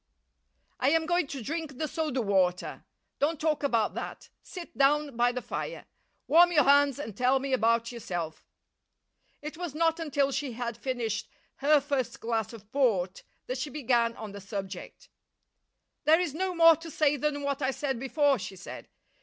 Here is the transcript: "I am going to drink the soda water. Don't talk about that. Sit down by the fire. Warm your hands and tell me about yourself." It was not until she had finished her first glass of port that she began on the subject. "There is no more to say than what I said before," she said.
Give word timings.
"I 0.79 0.89
am 0.89 1.05
going 1.05 1.27
to 1.27 1.43
drink 1.43 1.77
the 1.77 1.87
soda 1.87 2.23
water. 2.23 2.85
Don't 3.19 3.39
talk 3.39 3.61
about 3.61 3.93
that. 3.93 4.29
Sit 4.41 4.75
down 4.75 5.15
by 5.15 5.31
the 5.31 5.43
fire. 5.43 5.85
Warm 6.25 6.51
your 6.51 6.63
hands 6.63 6.97
and 6.97 7.15
tell 7.15 7.37
me 7.37 7.53
about 7.53 7.91
yourself." 7.91 8.47
It 9.43 9.57
was 9.57 9.75
not 9.75 9.99
until 9.99 10.31
she 10.31 10.53
had 10.53 10.75
finished 10.75 11.29
her 11.57 11.79
first 11.79 12.19
glass 12.19 12.51
of 12.51 12.71
port 12.71 13.21
that 13.45 13.59
she 13.59 13.69
began 13.69 14.15
on 14.17 14.31
the 14.31 14.41
subject. 14.41 15.07
"There 16.05 16.19
is 16.19 16.33
no 16.33 16.55
more 16.55 16.77
to 16.77 16.89
say 16.89 17.15
than 17.15 17.43
what 17.43 17.61
I 17.61 17.69
said 17.69 17.99
before," 17.99 18.39
she 18.39 18.55
said. 18.55 18.89